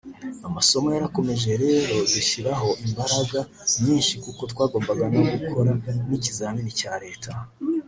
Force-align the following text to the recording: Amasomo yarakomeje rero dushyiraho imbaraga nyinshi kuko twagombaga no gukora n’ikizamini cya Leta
Amasomo 0.47 0.87
yarakomeje 0.95 1.51
rero 1.63 1.93
dushyiraho 2.13 2.69
imbaraga 2.85 3.39
nyinshi 3.83 4.13
kuko 4.23 4.41
twagombaga 4.51 5.05
no 5.13 5.21
gukora 5.31 5.71
n’ikizamini 6.09 6.71
cya 6.79 6.93
Leta 7.03 7.31